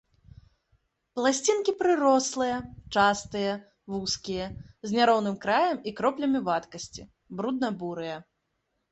Пласцінкі 1.17 1.71
прырослыя, 1.81 2.55
частыя, 3.01 3.51
вузкія, 3.95 4.47
з 4.91 4.99
няроўным 4.99 5.35
краем 5.43 5.77
і 5.91 5.93
кроплямі 5.99 6.39
вадкасці, 6.47 7.05
брудна-бурыя. 7.43 8.17